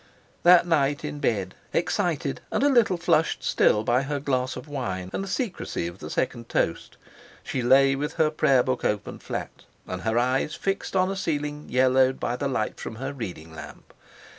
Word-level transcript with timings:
That 0.41 0.65
night 0.65 1.05
in 1.05 1.19
bed, 1.19 1.53
excited 1.73 2.41
and 2.51 2.63
a 2.63 2.69
little 2.69 2.97
flushed 2.97 3.43
still 3.43 3.83
by 3.83 4.01
her 4.01 4.19
glass 4.19 4.55
of 4.55 4.67
wine 4.67 5.11
and 5.13 5.23
the 5.23 5.27
secrecy 5.27 5.85
of 5.85 5.99
the 5.99 6.09
second 6.09 6.49
toast, 6.49 6.97
she 7.43 7.61
lay 7.61 7.95
with 7.95 8.13
her 8.13 8.31
prayer 8.31 8.63
book 8.63 8.83
opened 8.83 9.21
flat, 9.21 9.65
and 9.85 10.01
her 10.01 10.17
eyes 10.17 10.55
fixed 10.55 10.95
on 10.95 11.11
a 11.11 11.15
ceiling 11.15 11.67
yellowed 11.69 12.19
by 12.19 12.35
the 12.35 12.47
light 12.47 12.79
from 12.79 12.95
her 12.95 13.13
reading 13.13 13.53
lamp. 13.53 13.93